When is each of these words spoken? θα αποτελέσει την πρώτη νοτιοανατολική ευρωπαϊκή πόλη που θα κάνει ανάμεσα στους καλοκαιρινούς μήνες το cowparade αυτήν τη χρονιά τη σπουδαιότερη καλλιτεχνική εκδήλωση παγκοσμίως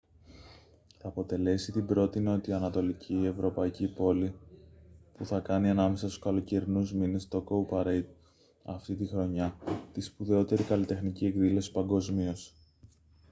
θα 0.97 1.07
αποτελέσει 1.07 1.71
την 1.71 1.85
πρώτη 1.85 2.19
νοτιοανατολική 2.19 3.13
ευρωπαϊκή 3.25 3.87
πόλη 3.87 4.33
που 5.17 5.25
θα 5.25 5.39
κάνει 5.39 5.69
ανάμεσα 5.69 6.07
στους 6.09 6.19
καλοκαιρινούς 6.23 6.93
μήνες 6.93 7.27
το 7.27 7.43
cowparade 7.49 8.03
αυτήν 8.65 8.97
τη 8.97 9.05
χρονιά 9.05 9.55
τη 9.93 10.01
σπουδαιότερη 10.01 10.63
καλλιτεχνική 10.63 11.25
εκδήλωση 11.25 11.71
παγκοσμίως 11.71 12.55